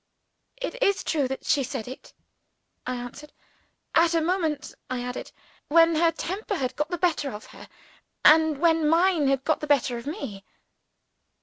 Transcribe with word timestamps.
"It 0.57 0.81
is 0.81 1.03
true 1.03 1.27
that 1.27 1.45
she 1.45 1.61
said 1.63 1.87
it," 1.87 2.11
I 2.87 2.95
answered. 2.95 3.31
"At 3.93 4.15
a 4.15 4.19
moment," 4.21 4.73
I 4.89 5.03
added, 5.03 5.31
"when 5.67 5.93
her 5.93 6.11
temper 6.11 6.55
had 6.55 6.75
got 6.75 6.89
the 6.89 6.97
better 6.97 7.29
of 7.29 7.45
her 7.53 7.69
and 8.25 8.57
when 8.57 8.89
mine 8.89 9.27
had 9.27 9.43
got 9.43 9.59
the 9.59 9.67
better 9.67 9.99
of 9.99 10.07
me." 10.07 10.43